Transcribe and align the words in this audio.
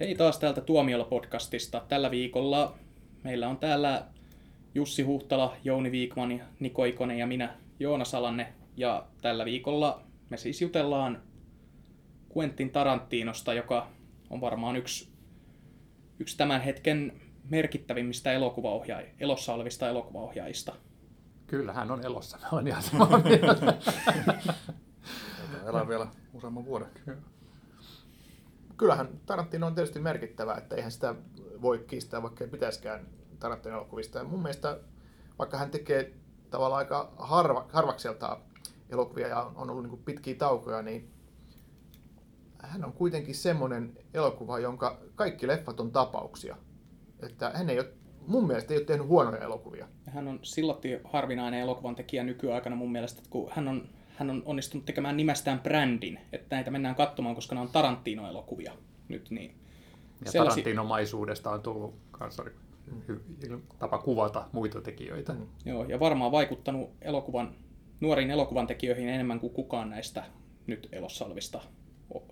Hei 0.00 0.14
taas 0.14 0.38
täältä 0.38 0.60
Tuomiolla-podcastista. 0.60 1.82
Tällä 1.88 2.10
viikolla 2.10 2.78
meillä 3.22 3.48
on 3.48 3.56
täällä 3.56 4.06
Jussi 4.74 5.02
Huhtala, 5.02 5.56
Jouni 5.64 5.92
Viikman, 5.92 6.42
Niko 6.60 6.84
Ikonen 6.84 7.18
ja 7.18 7.26
minä 7.26 7.54
Joona 7.80 8.04
Salanne. 8.04 8.52
Ja 8.76 9.06
tällä 9.22 9.44
viikolla 9.44 10.02
me 10.30 10.36
siis 10.36 10.62
jutellaan 10.62 11.22
Quentin 12.36 12.70
Tarantinosta, 12.70 13.54
joka 13.54 13.88
on 14.30 14.40
varmaan 14.40 14.76
yksi, 14.76 15.08
yksi 16.18 16.36
tämän 16.36 16.60
hetken 16.60 17.20
merkittävimmistä 17.50 18.38
elokuvaohjaaj- 18.38 19.14
elossa 19.20 19.54
olevista 19.54 19.88
elokuvaohjaajista. 19.88 20.72
Kyllä, 21.46 21.72
hän 21.72 21.90
on 21.90 22.04
elossa. 22.04 22.38
Mä 22.42 22.48
olen 22.52 22.66
ihan 22.66 22.82
samaa 22.82 23.18
mieltä. 23.18 23.74
Elää 25.66 25.88
vielä 25.88 26.06
useamman 26.32 26.64
vuoden. 26.64 26.88
Kyllähän 28.76 29.20
Tarantino 29.26 29.66
on 29.66 29.74
tietysti 29.74 29.98
merkittävä, 29.98 30.54
että 30.54 30.76
eihän 30.76 30.92
sitä 30.92 31.14
voi 31.62 31.78
kiistää, 31.78 32.22
vaikka 32.22 32.44
ei 32.44 32.50
pitäisikään 32.50 33.06
Tarantinon 33.38 33.78
elokuvista. 33.78 34.18
Ja 34.18 34.24
mun 34.24 34.42
mielestä, 34.42 34.78
vaikka 35.38 35.58
hän 35.58 35.70
tekee 35.70 36.12
tavallaan 36.50 36.78
aika 36.78 37.12
harva, 37.16 37.66
harvakseltaan 37.72 38.40
elokuvia 38.90 39.28
ja 39.28 39.50
on 39.54 39.70
ollut 39.70 39.84
niin 39.84 40.02
pitkiä 40.04 40.34
taukoja, 40.34 40.82
niin 40.82 41.10
hän 42.58 42.84
on 42.84 42.92
kuitenkin 42.92 43.34
semmoinen 43.34 43.98
elokuva, 44.14 44.58
jonka 44.58 44.98
kaikki 45.14 45.46
leffat 45.46 45.80
on 45.80 45.92
tapauksia. 45.92 46.56
Että 47.20 47.50
hän 47.54 47.70
ei 47.70 47.78
ole, 47.78 47.88
mun 48.26 48.46
mielestä 48.46 48.74
ei 48.74 48.78
ole 48.78 48.86
tehnyt 48.86 49.06
huonoja 49.06 49.38
elokuvia. 49.38 49.88
Hän 50.06 50.28
on 50.28 50.38
silloin 50.42 50.78
harvinainen 51.04 51.60
elokuvan 51.60 51.94
tekijä 51.94 52.24
nykyaikana 52.24 52.76
mun 52.76 52.92
mielestä, 52.92 53.18
että 53.18 53.30
kun 53.30 53.50
hän 53.52 53.68
on, 53.68 53.88
hän 54.14 54.30
on 54.30 54.42
onnistunut 54.46 54.84
tekemään 54.84 55.16
nimestään 55.16 55.60
brändin, 55.60 56.20
että 56.32 56.56
näitä 56.56 56.70
mennään 56.70 56.94
katsomaan, 56.94 57.34
koska 57.34 57.54
ne 57.54 57.60
on 57.60 57.68
Tarantino-elokuvia 57.68 58.72
nyt. 59.08 59.30
Niin 59.30 59.54
Ja 60.24 60.32
Tarantinomaisuudesta 60.32 61.50
on 61.50 61.62
tullut 61.62 61.94
kanssa 62.10 62.44
tapa 63.78 63.98
kuvata 63.98 64.48
muita 64.52 64.80
tekijöitä. 64.80 65.32
Mm. 65.32 65.46
Joo, 65.64 65.84
ja 65.84 66.00
varmaan 66.00 66.32
vaikuttanut 66.32 66.90
elokuvan, 67.00 67.54
nuoriin 68.00 68.30
elokuvan 68.30 68.66
tekijöihin 68.66 69.08
enemmän 69.08 69.40
kuin 69.40 69.52
kukaan 69.52 69.90
näistä 69.90 70.24
nyt 70.66 70.88
elossa 70.92 71.24
olevista 71.24 71.60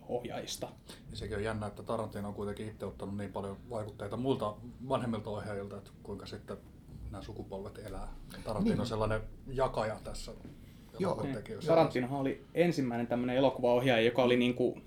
ohjaajista. 0.08 0.68
Ja 1.10 1.16
sekin 1.16 1.36
on 1.36 1.44
jännä, 1.44 1.66
että 1.66 1.82
Tarantino 1.82 2.28
on 2.28 2.34
kuitenkin 2.34 2.68
itse 2.68 2.86
ottanut 2.86 3.16
niin 3.16 3.32
paljon 3.32 3.56
vaikutteita 3.70 4.16
muilta 4.16 4.54
vanhemmilta 4.88 5.30
ohjaajilta, 5.30 5.76
että 5.76 5.90
kuinka 6.02 6.26
sitten 6.26 6.56
nämä 7.10 7.22
sukupolvet 7.22 7.78
elää. 7.78 8.08
Tarantino 8.44 8.80
on 8.80 8.86
sellainen 8.86 9.20
jakaja 9.46 10.00
tässä 10.04 10.32
Joo. 10.98 11.26
Tarantinohan 11.66 12.20
oli 12.20 12.44
ensimmäinen 12.54 13.06
tämmöinen 13.06 13.36
elokuvaohjaaja, 13.36 14.04
joka 14.04 14.22
oli 14.22 14.36
niin 14.36 14.54
kuin, 14.54 14.82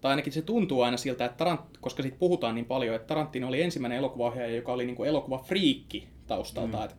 tai 0.00 0.10
ainakin 0.10 0.32
se 0.32 0.42
tuntuu 0.42 0.82
aina 0.82 0.96
siltä, 0.96 1.24
että 1.24 1.36
Tarant, 1.36 1.60
koska 1.80 2.02
siitä 2.02 2.18
puhutaan 2.18 2.54
niin 2.54 2.64
paljon, 2.64 2.96
että 2.96 3.06
Tarantino 3.06 3.48
oli 3.48 3.62
ensimmäinen 3.62 3.98
elokuvaohjaaja, 3.98 4.56
joka 4.56 4.72
oli 4.72 4.86
niin 4.86 4.96
kuin 4.96 5.08
elokuvafriikki 5.08 6.08
taustalta. 6.26 6.78
Mm. 6.78 6.98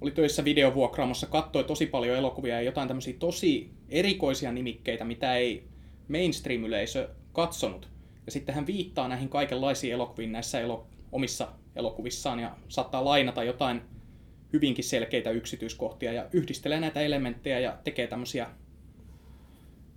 oli 0.00 0.10
töissä 0.10 0.44
videovuokraamossa, 0.44 1.26
katsoi 1.26 1.64
tosi 1.64 1.86
paljon 1.86 2.16
elokuvia 2.16 2.54
ja 2.54 2.62
jotain 2.62 2.88
tämmöisiä 2.88 3.14
tosi 3.18 3.70
erikoisia 3.88 4.52
nimikkeitä, 4.52 5.04
mitä 5.04 5.36
ei 5.36 5.68
mainstream-yleisö 6.08 7.08
katsonut. 7.32 7.88
Ja 8.26 8.32
sitten 8.32 8.54
hän 8.54 8.66
viittaa 8.66 9.08
näihin 9.08 9.28
kaikenlaisiin 9.28 9.92
elokuviin 9.92 10.32
näissä 10.32 10.60
elo- 10.60 10.86
omissa 11.12 11.48
elokuvissaan 11.76 12.40
ja 12.40 12.56
saattaa 12.68 13.04
lainata 13.04 13.44
jotain 13.44 13.82
hyvinkin 14.56 14.84
selkeitä 14.84 15.30
yksityiskohtia 15.30 16.12
ja 16.12 16.26
yhdistelee 16.32 16.80
näitä 16.80 17.00
elementtejä 17.00 17.58
ja 17.58 17.78
tekee 17.84 18.06
tämmöisiä 18.06 18.46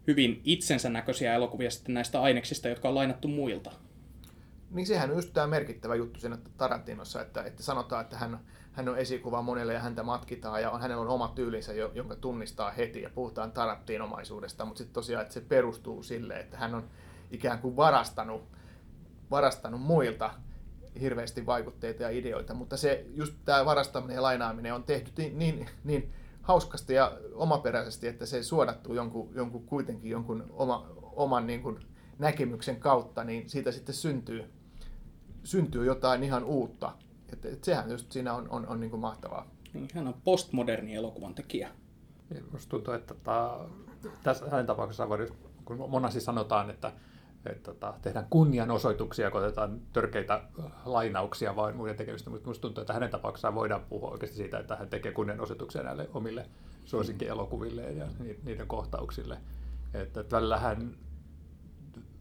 hyvin 0.08 0.42
itsensä 0.44 0.90
näköisiä 0.90 1.36
elokuvia 1.36 1.72
sitten 1.72 1.94
näistä 1.94 2.22
aineksista, 2.22 2.68
jotka 2.68 2.90
on 2.90 2.96
lainattu 2.96 3.28
muilta. 3.28 3.72
Niin 4.72 4.88
sehän 4.88 5.10
on 5.10 5.16
just 5.16 5.34
tämä 5.34 5.48
merkittävä 5.48 5.96
juttu 5.96 6.20
siinä 6.20 6.38
Tarantinossa, 6.58 7.22
että, 7.22 7.44
että 7.44 7.64
sanotaan, 7.64 8.02
että 8.02 8.18
hän, 8.18 8.40
hän 8.72 8.90
on 8.90 8.98
esikuva 8.98 9.42
monelle 9.42 9.74
ja 9.74 9.80
häntä 9.80 10.04
matkitaan 10.04 10.62
ja 10.62 10.72
on, 10.72 10.82
hänellä 10.82 11.02
on 11.02 11.08
oma 11.08 11.32
tyylinsä, 11.36 11.74
jonka 11.74 12.16
tunnistaa 12.16 12.72
heti 12.72 13.02
ja 13.02 13.10
puhutaan 13.10 13.52
Tarantinomaisuudesta, 13.52 14.66
mutta 14.66 14.78
sitten 14.78 14.94
tosiaan, 14.94 15.22
että 15.22 15.34
se 15.34 15.42
perustuu 15.42 16.04
sille, 16.04 16.40
että 16.40 16.58
hän 16.58 16.76
on 16.76 16.90
ikään 17.32 17.60
kuin 17.60 17.76
varastanut, 17.76 18.44
varastanut 19.32 19.82
muilta 19.82 20.34
hirveästi 21.02 21.46
vaikutteita 21.46 22.04
ja 22.04 22.10
ideoita, 22.10 22.54
mutta 22.54 22.78
se 22.78 23.06
just 23.16 23.34
tämä 23.46 23.66
varastaminen 23.66 24.16
ja 24.16 24.22
lainaaminen 24.22 24.74
on 24.74 24.84
tehty 24.84 25.12
niin, 25.18 25.40
niin, 25.40 25.70
niin 25.84 26.14
hauskasti 26.42 26.94
ja 26.94 27.18
omaperäisesti, 27.34 28.08
että 28.08 28.26
se 28.26 28.44
suodattuu 28.44 28.94
jonkun, 28.94 29.30
jonkun 29.36 29.66
kuitenkin 29.66 30.12
jonkun 30.12 30.46
oma, 30.50 30.88
oman 31.16 31.48
niin 31.48 31.62
kuin 31.62 31.80
näkemyksen 32.20 32.80
kautta, 32.80 33.24
niin 33.24 33.50
siitä 33.50 33.72
sitten 33.72 33.96
syntyy, 33.96 34.44
syntyy 35.44 35.86
jotain 35.86 36.24
ihan 36.24 36.44
uutta. 36.44 36.94
Et, 37.34 37.46
et 37.46 37.64
sehän 37.64 37.92
just 37.92 38.12
siinä 38.12 38.34
on, 38.34 38.50
on, 38.50 38.68
on 38.68 38.80
niin 38.80 38.90
kuin 38.90 39.00
mahtavaa. 39.00 39.48
Hän 39.94 40.08
on 40.08 40.16
postmoderni 40.24 40.96
elokuvan 40.96 41.36
tekijä. 41.36 41.70
Minusta 42.30 42.70
tuntuu, 42.70 42.94
että 42.94 43.14
ta, 43.24 43.70
tässä 44.24 44.46
hänen 44.50 44.68
voi, 45.10 45.32
kun 45.66 45.90
monasti 45.90 46.22
sanotaan, 46.22 46.70
että, 46.70 46.92
että 47.46 47.74
ta, 47.74 47.94
tehdään 48.02 48.28
kunnianosoituksia, 48.30 49.32
kun 49.32 49.42
otetaan 49.42 49.82
törkeitä 49.94 50.42
lainauksia 50.86 51.56
vain 51.56 51.76
muiden 51.76 51.98
tekemistä, 51.98 52.30
mutta 52.30 52.46
minusta 52.46 52.62
tuntuu, 52.62 52.82
että 52.82 52.94
hänen 52.94 53.10
tapauksessaan 53.10 53.56
voidaan 53.56 53.82
puhua 53.90 54.12
oikeasti 54.12 54.38
siitä, 54.38 54.60
että 54.60 54.76
hän 54.76 54.90
tekee 54.90 55.12
kunnianosoituksia 55.12 55.84
näille 55.84 56.10
omille 56.14 56.46
suosikkielokuvilleen 56.86 57.98
ja 57.98 58.06
niiden 58.44 58.68
kohtauksille. 58.68 59.38
Että, 59.94 60.22
että 60.22 60.36
välillä 60.36 60.60
hän 60.60 60.96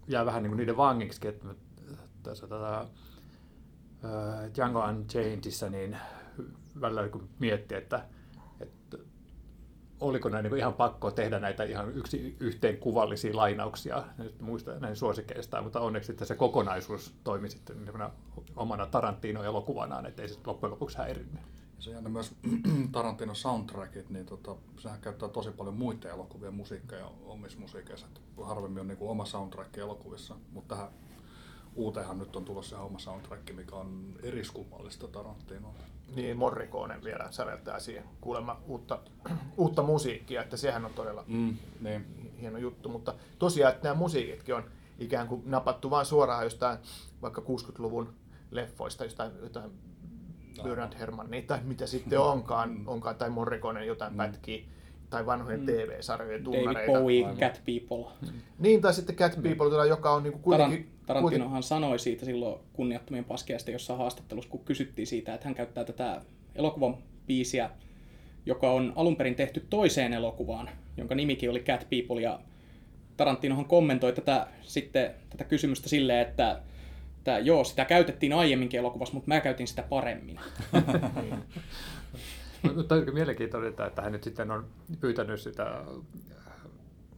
jää 0.09 0.27
vähän 0.27 0.43
niin 0.43 0.51
kuin 0.51 0.59
niiden 0.59 0.77
vangiksi, 0.77 1.29
että 1.29 1.49
tässä 2.23 2.47
tätä 2.47 2.81
uh, 2.83 4.55
Django 4.55 4.85
Unchainedissa 4.85 5.71
niin 5.71 5.97
välillä 6.81 7.09
kun 7.09 7.29
miettii, 7.39 7.79
että, 7.79 8.05
että 8.61 8.99
oliko 10.01 10.29
näin 10.29 10.43
niin 10.43 10.57
ihan 10.57 10.75
pakko 10.75 11.11
tehdä 11.11 11.41
näitä 11.41 11.65
ihan 11.65 11.95
yksi 11.95 12.37
yhteen 12.41 12.79
kuvallisia 12.79 13.37
lainauksia 13.37 14.05
nyt 14.19 14.41
muista 14.41 14.79
näin 14.79 14.97
suosikeista, 14.97 15.63
mutta 15.63 15.81
onneksi 15.81 16.07
sitten 16.07 16.27
se 16.27 16.35
kokonaisuus 16.35 17.15
toimi 17.25 17.51
sitten 17.51 17.77
omana 18.57 18.87
Tarantino-elokuvanaan, 18.87 20.07
ettei 20.07 20.29
se 20.29 20.39
loppujen 20.47 20.71
lopuksi 20.71 20.99
häirinnyt. 20.99 21.41
Se 21.79 21.97
on 21.97 22.13
myös 22.13 22.35
Tarantino 22.93 23.35
soundtrackit, 23.35 24.11
niin 24.11 24.27
tota, 24.27 24.57
sehän 24.79 25.01
käyttää 25.01 25.29
tosi 25.29 25.51
paljon 25.51 25.75
muiden 25.75 26.11
elokuvien 26.11 26.55
musiikkeja 26.55 27.11
omissa 27.25 27.59
musiikeissa. 27.59 28.07
Harvemmin 28.43 28.81
on 28.81 28.89
niin 28.89 28.99
kuin 28.99 29.11
oma 29.11 29.25
soundtrack 29.25 29.79
elokuvissa, 29.79 30.37
mutta 30.53 30.75
tähän 30.75 30.91
uuteenhan 31.75 32.19
nyt 32.19 32.37
on 32.37 32.45
tulossa 32.45 32.77
ihan 32.77 32.87
oma 32.87 32.99
soundtrack, 32.99 33.55
mikä 33.55 33.77
on 33.77 34.15
eriskummallista 34.23 35.09
Tarantinoa. 35.09 35.75
Niin, 36.17 36.37
Morricone 36.37 37.05
vielä 37.05 37.29
säveltää 37.31 37.81
siihen 37.81 38.05
kuulemma 38.21 38.61
uutta, 38.67 38.99
uutta 39.57 39.83
musiikkia, 39.83 40.43
että 40.43 40.57
sehän 40.57 40.85
on 40.85 40.95
todella 40.95 41.25
mm, 41.27 41.57
niin. 41.81 42.33
hieno 42.41 42.59
juttu. 42.59 42.89
Mutta 42.89 43.15
tosiaan, 43.39 43.75
että 43.75 43.89
nämä 43.89 43.99
musiikitkin 43.99 44.55
on 44.55 44.65
ikään 44.99 45.29
kuin 45.29 45.43
napattu 45.47 45.91
vain 45.91 46.07
suoraan 46.07 46.45
jostain 46.45 46.79
vaikka 47.23 47.41
60-luvun 47.41 48.15
leffoista, 48.51 49.05
jostain 49.05 49.33
jotain 49.43 49.71
Bernard 50.63 50.93
Herrmannia 50.99 51.43
tai 51.43 51.59
mitä 51.65 51.87
sitten 51.87 52.21
onkaan, 52.21 52.83
onkaan 52.87 53.17
tai 53.17 53.31
Morricone 53.31 53.87
jotain 53.87 54.13
mm. 54.13 54.17
pätkiä 54.17 54.65
tai 55.11 55.27
vanhojen 55.27 55.61
mm. 55.61 55.67
TV-sarjojen 55.67 56.45
tunnareita. 56.45 56.93
David 56.93 57.01
Bowie, 57.01 57.23
Cat 57.23 57.63
People. 57.65 58.13
Niin, 58.59 58.81
tai 58.81 58.95
sitten 58.95 59.17
Cat 59.17 59.43
People, 59.43 59.83
mm. 59.83 59.89
joka 59.89 60.11
on 60.11 60.23
niin 60.23 60.33
kuin 60.33 60.43
kuitenkin... 60.43 60.98
Tarant- 61.09 61.15
Tarantinohan 61.15 61.63
sanoi 61.63 61.99
siitä 61.99 62.25
silloin 62.25 62.61
kunniattomien 62.73 63.25
paskeasta 63.25 63.71
jossain 63.71 63.99
haastattelussa, 63.99 64.51
kun 64.51 64.65
kysyttiin 64.65 65.07
siitä, 65.07 65.35
että 65.35 65.49
hän 65.49 65.55
käyttää 65.55 65.85
tätä 65.85 66.21
elokuvan 66.55 66.97
biisiä, 67.27 67.71
joka 68.47 68.71
on 68.71 68.93
alun 68.97 69.17
perin 69.17 69.35
tehty 69.35 69.67
toiseen 69.71 70.13
elokuvaan, 70.13 70.71
jonka 70.97 71.15
nimikin 71.15 71.51
oli 71.51 71.61
Cat 71.61 71.87
People, 71.91 72.23
ja 72.23 72.41
Tarantinohan 73.17 73.65
kommentoi 73.65 74.13
tätä, 74.13 74.47
sitten, 74.63 75.15
tätä 75.31 75.45
kysymystä 75.45 75.89
silleen, 75.89 76.29
että 76.29 76.61
että 77.19 77.39
joo, 77.39 77.65
sitä 77.65 77.85
käytettiin 77.85 78.33
aiemminkin 78.33 78.81
elokuvassa, 78.81 79.15
mutta 79.15 79.29
mä 79.29 79.41
käytin 79.41 79.67
sitä 79.67 79.83
paremmin. 79.83 80.41
Mutta 82.77 82.95
on 82.95 83.15
mielenkiintoista, 83.15 83.87
että 83.87 84.03
hän 84.03 84.13
nyt 84.13 84.25
sitten 84.25 84.51
on 84.51 84.67
pyytänyt 85.01 85.41
sitä 85.41 85.85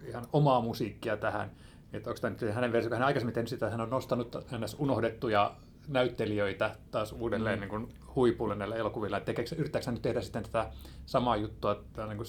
ihan 0.09 0.27
omaa 0.33 0.61
musiikkia 0.61 1.17
tähän. 1.17 1.51
Että 1.93 2.11
onko 2.11 2.21
tämä 2.21 2.37
nyt 2.41 2.55
hänen 2.55 2.73
versio, 2.73 2.91
hän 2.91 3.03
aikaisemmin 3.03 3.35
tehnyt 3.35 3.49
sitä, 3.49 3.71
hän 3.71 3.81
on 3.81 3.91
nostanut 3.91 4.37
hänes 4.47 4.77
unohdettuja 4.79 5.57
näyttelijöitä 5.89 6.77
taas 6.91 7.13
uudelleen 7.13 7.59
mm. 7.59 7.61
niin 7.61 7.71
kuin 7.71 7.89
huipulle 8.17 8.55
näillä 8.55 8.77
elokuvilla. 8.77 9.17
Että 9.17 9.27
tekeekö, 9.27 9.55
yrittääkö 9.55 9.87
hän 9.87 9.95
nyt 9.95 10.03
tehdä 10.03 10.21
sitten 10.21 10.43
tätä 10.43 10.71
samaa 11.07 11.37
juttua 11.37 11.85
niin 12.07 12.17
kuin 12.17 12.27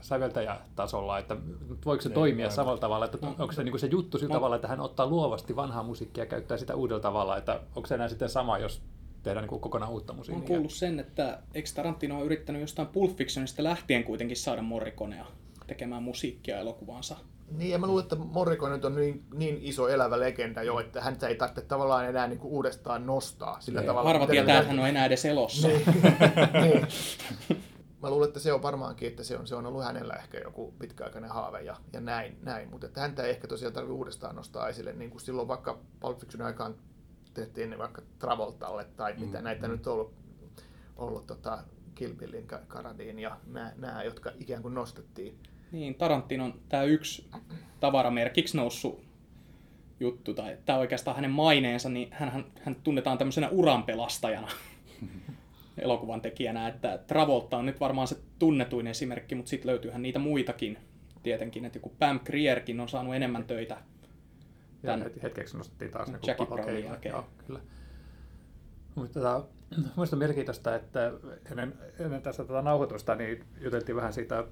säveltäjätasolla, 0.00 1.18
että 1.18 1.36
voiko 1.86 2.02
se 2.02 2.08
niin, 2.08 2.14
toimia 2.14 2.44
aivan. 2.44 2.54
samalla 2.56 2.78
tavalla, 2.78 3.04
että 3.04 3.18
no, 3.22 3.34
onko 3.38 3.52
se, 3.52 3.64
niin 3.64 3.72
kuin 3.72 3.80
se 3.80 3.86
juttu 3.86 4.18
sillä 4.18 4.32
no. 4.32 4.34
tavalla, 4.34 4.56
että 4.56 4.68
hän 4.68 4.80
ottaa 4.80 5.06
luovasti 5.06 5.56
vanhaa 5.56 5.82
musiikkia 5.82 6.24
ja 6.24 6.30
käyttää 6.30 6.58
sitä 6.58 6.74
uudella 6.74 7.00
tavalla, 7.00 7.36
että 7.36 7.60
onko 7.76 7.86
se 7.86 7.94
enää 7.94 8.08
sitten 8.08 8.28
sama, 8.28 8.58
jos 8.58 8.82
tehdään 9.22 9.42
niin 9.42 9.48
kuin 9.48 9.60
kokonaan 9.60 9.92
uutta 9.92 10.12
musiikkia? 10.12 10.38
Olen 10.38 10.48
kuullut 10.48 10.72
sen, 10.72 11.00
että 11.00 11.38
eikö 11.54 11.68
Tarantino 11.74 12.18
on 12.18 12.24
yrittänyt 12.24 12.60
jostain 12.60 12.88
Pulp 12.88 13.16
Fictionista 13.16 13.64
lähtien 13.64 14.04
kuitenkin 14.04 14.36
saada 14.36 14.62
Morriconea 14.62 15.26
tekemään 15.66 16.02
musiikkia 16.02 16.58
elokuvaansa. 16.58 17.16
Niin, 17.50 17.70
ja 17.70 17.78
mä 17.78 17.86
luulen, 17.86 18.02
että 18.02 18.16
Morricone 18.16 18.74
nyt 18.74 18.84
on 18.84 18.94
niin, 18.94 19.24
niin 19.34 19.58
iso 19.62 19.88
elävä 19.88 20.20
legenda 20.20 20.62
jo, 20.62 20.80
että 20.80 21.00
hän 21.00 21.16
ei 21.28 21.34
tarvitse 21.34 21.60
tavallaan 21.60 22.08
enää 22.08 22.26
niin 22.26 22.38
kuin 22.38 22.52
uudestaan 22.52 23.06
nostaa 23.06 23.60
sillä 23.60 23.80
Ei, 23.80 23.86
tavalla. 23.86 24.08
Harva 24.08 24.26
tietää, 24.26 24.58
että 24.58 24.68
hän 24.70 24.78
on 24.80 24.88
enää 24.88 25.06
edes 25.06 25.24
elossa. 25.24 25.68
Niin. 25.68 25.82
niin. 26.62 26.86
Mä 28.02 28.10
luulen, 28.10 28.28
että 28.28 28.40
se 28.40 28.52
on 28.52 28.62
varmaankin, 28.62 29.08
että 29.08 29.24
se 29.24 29.38
on, 29.38 29.46
se 29.46 29.54
on 29.54 29.66
ollut 29.66 29.84
hänellä 29.84 30.14
ehkä 30.14 30.38
joku 30.38 30.74
pitkäaikainen 30.78 31.30
haave 31.30 31.60
ja, 31.62 31.76
ja 31.92 32.00
näin, 32.00 32.38
näin. 32.42 32.70
mutta 32.70 32.86
että 32.86 33.00
häntä 33.00 33.22
ei 33.22 33.30
ehkä 33.30 33.48
tosiaan 33.48 33.74
tarvitse 33.74 33.92
uudestaan 33.92 34.36
nostaa 34.36 34.68
esille, 34.68 34.92
niin 34.92 35.10
kuin 35.10 35.20
silloin 35.20 35.48
vaikka 35.48 35.78
Pulp 36.00 36.18
Fiction 36.18 36.42
aikaan 36.46 36.74
tehtiin 37.34 37.70
ne 37.70 37.78
vaikka 37.78 38.02
Travoltalle 38.18 38.84
tai 38.84 39.14
mitä 39.18 39.38
Mm, 39.38 39.44
näitä 39.44 39.66
mm. 39.68 39.72
nyt 39.72 39.86
on 39.86 39.92
ollut, 39.92 40.14
ollut 40.96 41.26
tota 41.26 41.58
Kill 41.94 42.14
Billin, 42.14 42.46
Ka- 42.46 42.60
Karadin 42.68 43.18
ja 43.18 43.36
nämä, 43.46 43.72
nämä, 43.76 44.02
jotka 44.02 44.30
ikään 44.38 44.62
kuin 44.62 44.74
nostettiin. 44.74 45.38
Niin, 45.72 45.94
Tarantinon 45.94 46.60
tämä 46.68 46.82
yksi 46.82 47.30
tavaramerkiksi 47.80 48.56
noussut 48.56 49.04
juttu, 50.00 50.34
tai 50.34 50.56
tämä 50.64 50.78
oikeastaan 50.78 51.16
hänen 51.16 51.30
maineensa, 51.30 51.88
niin 51.88 52.08
hän, 52.10 52.44
hän 52.62 52.76
tunnetaan 52.84 53.18
tämmöisenä 53.18 53.48
uranpelastajana 53.48 54.48
elokuvan 55.78 56.20
tekijänä, 56.20 56.68
että 56.68 56.98
Travolta 57.06 57.56
on 57.56 57.66
nyt 57.66 57.80
varmaan 57.80 58.08
se 58.08 58.16
tunnetuin 58.38 58.86
esimerkki, 58.86 59.34
mutta 59.34 59.50
sitten 59.50 59.70
löytyyhän 59.70 60.02
niitä 60.02 60.18
muitakin 60.18 60.78
tietenkin, 61.22 61.64
että 61.64 61.76
joku 61.76 61.92
Pam 61.98 62.20
Grierkin 62.20 62.80
on 62.80 62.88
saanut 62.88 63.14
enemmän 63.14 63.44
töitä. 63.44 63.76
Ja 64.82 64.96
heti- 64.96 65.22
hetkeksi 65.22 65.56
nostettiin 65.56 65.90
taas 65.90 66.08
ne 66.08 66.18
Jackie 66.26 66.46
Brownin 66.46 66.84
jälkeen. 66.84 67.12
Joo, 67.12 67.24
kyllä. 67.46 67.60
Mutta 68.94 69.20
tota, 69.20 69.44
on 69.96 70.18
mielenkiintoista, 70.18 70.74
että 70.74 71.12
ennen, 71.50 71.74
ennen 71.98 72.22
tässä 72.22 72.44
tätä 72.44 72.62
nauhoitusta 72.62 73.14
niin 73.14 73.44
juteltiin 73.60 73.96
vähän 73.96 74.12
siitä 74.12 74.44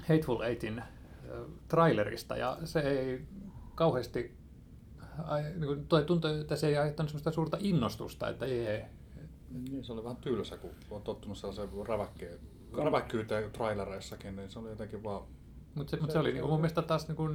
Hateful 0.00 0.40
Eightin 0.40 0.78
äh, 0.78 0.84
trailerista, 1.68 2.36
ja 2.36 2.58
se 2.64 2.80
ei 2.80 3.24
kauheasti, 3.74 4.36
niin 5.54 5.66
kuin, 5.66 5.86
toi 5.86 6.04
tuntui, 6.04 6.40
että 6.40 6.56
se 6.56 6.66
ei 6.66 6.76
aiheuttanut 6.76 7.10
sellaista 7.10 7.30
suurta 7.32 7.56
innostusta, 7.60 8.28
että 8.28 8.46
jee, 8.46 8.90
Niin, 9.50 9.84
se 9.84 9.92
oli 9.92 10.04
vähän 10.04 10.16
tylsä, 10.16 10.56
kun 10.56 10.70
on 10.90 11.02
tottunut 11.02 11.38
sellaiseen 11.38 11.68
räväkkeen, 11.88 12.38
räväkkyyteen 12.84 13.50
trailereissakin, 13.50 14.36
niin 14.36 14.50
se 14.50 14.58
oli 14.58 14.68
jotenkin 14.68 15.02
vaan... 15.04 15.22
Mutta 15.74 15.90
se, 15.90 15.96
mut 16.00 16.10
se 16.10 16.18
oli 16.18 16.32
niinku 16.32 16.48
mun 16.48 16.60
mielestä 16.60 16.82
taas 16.82 17.08
niinku 17.08 17.28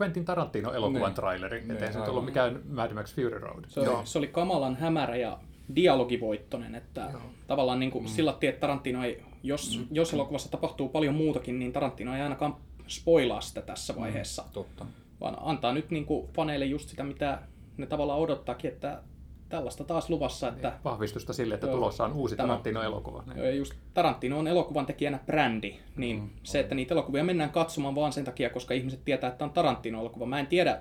Quentin 0.00 0.24
Tarantino 0.24 0.72
elokuvan 0.72 1.02
Niin. 1.02 1.14
traileri, 1.14 1.60
Niin, 1.60 1.70
ettei 1.70 1.92
se 1.92 1.98
nyt 1.98 2.08
ollut 2.08 2.24
mikään 2.24 2.60
Mad 2.68 2.92
Max 2.94 3.14
Fury 3.14 3.38
Road. 3.38 3.64
Se 3.68 3.80
oli, 3.80 4.06
se 4.06 4.18
oli 4.18 4.28
kamalan 4.28 4.76
hämärä 4.76 5.16
ja 5.16 5.38
dialogivoittonen, 5.76 6.74
että 6.74 7.08
Joo. 7.12 7.22
tavallaan 7.46 7.80
niin 7.80 7.90
kuin 7.90 8.04
mm. 8.04 8.08
sillä 8.08 8.34
että 8.40 8.60
Tarantino 8.60 9.04
ei, 9.04 9.22
jos, 9.42 9.78
mm. 9.78 9.86
jos 9.90 10.14
elokuvassa 10.14 10.50
tapahtuu 10.50 10.88
paljon 10.88 11.14
muutakin, 11.14 11.58
niin 11.58 11.72
Tarantino 11.72 12.16
ei 12.16 12.22
ainakaan 12.22 12.56
spoilaa 12.88 13.40
sitä 13.40 13.62
tässä 13.62 13.96
vaiheessa, 13.96 14.44
Totta. 14.52 14.86
vaan 15.20 15.36
antaa 15.40 15.72
nyt 15.72 15.90
niin 15.90 16.06
kuin 16.06 16.28
faneille 16.32 16.64
just 16.64 16.88
sitä, 16.88 17.04
mitä 17.04 17.38
ne 17.76 17.86
tavallaan 17.86 18.20
odottaakin, 18.20 18.72
että 18.72 19.02
tällaista 19.48 19.84
taas 19.84 20.10
luvassa, 20.10 20.48
että 20.48 20.72
Vahvistusta 20.84 21.32
sille, 21.32 21.54
että 21.54 21.66
Joo. 21.66 21.76
tulossa 21.76 22.04
on 22.04 22.12
uusi 22.12 22.36
Tämä- 22.36 22.46
Tarantino-elokuva. 22.46 23.24
Niin. 23.34 23.56
Just 23.56 23.74
Tarantino 23.94 24.38
on 24.38 24.48
elokuvan 24.48 24.86
tekijänä 24.86 25.18
brändi, 25.26 25.74
niin 25.96 26.20
mm, 26.20 26.30
se, 26.42 26.60
että 26.60 26.74
niitä 26.74 26.94
elokuvia 26.94 27.24
mennään 27.24 27.50
katsomaan 27.50 27.94
vaan 27.94 28.12
sen 28.12 28.24
takia, 28.24 28.50
koska 28.50 28.74
ihmiset 28.74 29.04
tietää, 29.04 29.30
että 29.30 29.44
on 29.44 29.50
Tarantino-elokuva. 29.50 30.26
Mä 30.26 30.40
en 30.40 30.46
tiedä, 30.46 30.80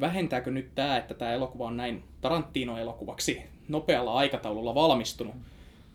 vähentääkö 0.00 0.50
nyt 0.50 0.74
tämä, 0.74 0.96
että 0.96 1.14
tämä 1.14 1.32
elokuva 1.32 1.66
on 1.66 1.76
näin 1.76 2.04
Tarantino-elokuvaksi 2.20 3.42
nopealla 3.68 4.14
aikataululla 4.14 4.74
valmistunut, 4.74 5.34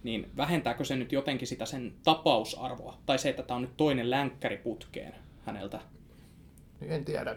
niin 0.04 0.32
vähentääkö 0.38 0.86
se 0.86 0.96
nyt 0.96 1.12
jotenkin 1.12 1.48
sitä 1.48 1.66
sen 1.66 1.94
tapausarvoa? 2.04 2.98
Tai 3.06 3.20
se, 3.20 3.30
että 3.30 3.44
tämä 3.44 3.56
on 3.56 3.62
nyt 3.62 3.78
toinen 3.78 4.10
länkkäri 4.10 4.58
putkeen 4.58 5.16
häneltä. 5.46 5.80
En 6.82 7.06
tiedä. 7.06 7.36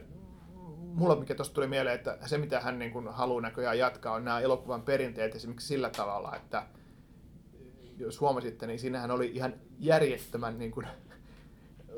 Mulla 0.95 1.17
mikä 1.17 1.35
tuosta 1.35 1.55
tuli 1.55 1.67
mieleen, 1.67 1.95
että 1.95 2.19
se 2.27 2.39
mitä 2.39 2.61
hän 2.61 2.79
niin 2.79 2.91
kuin 2.91 3.09
haluaa 3.09 3.41
näköjään 3.41 3.79
jatkaa 3.79 4.15
on 4.15 4.25
nämä 4.25 4.41
elokuvan 4.41 4.83
perinteet 4.83 5.35
esimerkiksi 5.35 5.67
sillä 5.67 5.91
tavalla, 5.91 6.37
että 6.37 6.63
jos 7.99 8.21
huomasitte, 8.21 8.67
niin 8.67 8.79
siinähän 8.79 9.11
oli 9.11 9.31
ihan 9.35 9.55
järjettömän 9.79 10.59
niin 10.59 10.71
kuin 10.71 10.87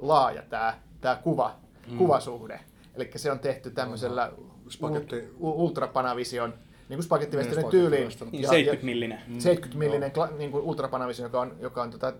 laaja 0.01 0.43
tämä, 0.43 0.79
tämä 1.01 1.17
kuva, 1.17 1.55
mm. 1.91 1.99
kuvasuhde. 1.99 2.61
Eli 2.95 3.11
se 3.17 3.33
on 3.33 3.39
tehty 3.39 3.71
tämmöisellä 3.71 4.33
Spagetti- 4.69 5.35
ultrapanavision, 5.39 6.55
niin 6.89 7.03
spagettivestonin 7.03 7.63
Niin, 7.63 7.71
tyyliin. 7.71 7.91
spagettivestonin. 7.91 8.33
Niin 8.33 8.43
Ja- 8.43 8.49
70 8.49 8.85
millinen. 8.85 9.19
Mm. 9.27 9.41
70 9.41 9.79
millinen 9.79 10.11
kla- 10.13 10.39
niin 10.39 10.51
kuin 10.51 10.65
ultrapanavision, 10.65 11.27
joka 11.27 11.41
on, 11.41 11.57
joka 11.61 11.83
on 11.83 11.91
tota, 11.91 12.13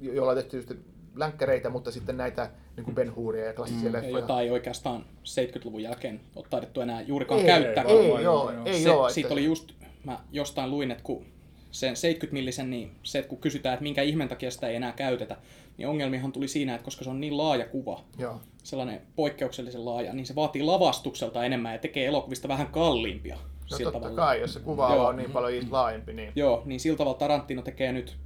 jo- 0.00 0.12
jolla 0.12 0.30
on 0.30 0.36
tehty 0.36 0.56
just 0.56 0.72
länkkäreitä, 1.16 1.70
mutta 1.70 1.90
sitten 1.90 2.16
näitä 2.16 2.50
niin 2.76 2.84
kuin 2.84 2.94
Ben 2.94 3.14
Huria 3.16 3.44
ja 3.44 3.52
klassisia 3.52 3.80
mm, 3.80 3.86
Ja 3.86 3.92
leffoja. 4.02 4.18
jota 4.20 4.40
ei 4.40 4.50
oikeastaan 4.50 5.04
70-luvun 5.24 5.82
jälkeen 5.82 6.20
ole 6.36 6.44
taidettu 6.50 6.80
enää 6.80 7.00
juurikaan 7.00 7.40
Ei, 7.40 7.46
käyttää. 7.46 7.84
ei, 7.84 7.94
Joo, 8.08 8.20
joo, 8.20 8.50
joo. 8.52 8.64
ei 8.64 8.74
se, 8.82 8.88
joo, 8.88 9.08
siitä 9.10 9.26
että- 9.26 9.32
oli 9.34 9.44
just, 9.44 9.72
mä 10.04 10.18
jostain 10.32 10.70
luin, 10.70 10.90
että 10.90 11.02
kun 11.04 11.24
sen 11.70 11.94
70-millisen, 11.96 12.70
niin 12.70 12.90
se, 13.02 13.18
että 13.18 13.28
kun 13.28 13.38
kysytään, 13.38 13.72
että 13.72 13.82
minkä 13.82 14.02
ihmen 14.02 14.28
takia 14.28 14.50
sitä 14.50 14.68
ei 14.68 14.76
enää 14.76 14.92
käytetä, 14.92 15.36
niin 15.78 15.88
ongelmihan 15.88 16.32
tuli 16.32 16.48
siinä, 16.48 16.74
että 16.74 16.84
koska 16.84 17.04
se 17.04 17.10
on 17.10 17.20
niin 17.20 17.36
laaja 17.36 17.66
kuva, 17.66 18.04
Joo. 18.18 18.40
sellainen 18.62 19.00
poikkeuksellisen 19.16 19.84
laaja, 19.84 20.12
niin 20.12 20.26
se 20.26 20.34
vaatii 20.34 20.62
lavastukselta 20.62 21.44
enemmän 21.44 21.72
ja 21.72 21.78
tekee 21.78 22.06
elokuvista 22.06 22.48
vähän 22.48 22.66
kalliimpia. 22.66 23.36
No 23.70 23.76
sillä 23.76 23.92
totta 23.92 24.08
tavalla. 24.08 24.26
kai, 24.26 24.40
jos 24.40 24.54
se 24.54 24.60
kuva 24.60 24.94
Joo. 24.94 25.06
on 25.06 25.16
niin 25.16 25.30
paljon 25.30 25.64
laajempi, 25.70 26.12
niin 26.12 26.32
Joo, 26.36 26.62
niin 26.64 26.80
sillä 26.80 26.96
tavalla 26.96 27.18
Tarantino 27.18 27.62
tekee 27.62 27.92
nyt 27.92 28.16